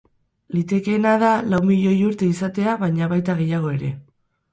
[0.53, 3.91] Litekeena da lau milioi urte izatea baina baita gehiago ere.